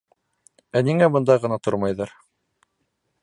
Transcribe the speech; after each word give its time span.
—Ә 0.77 0.81
ниңә 0.87 1.09
бында 1.17 1.37
ғына 1.45 1.59
тормайҙар? 1.67 2.13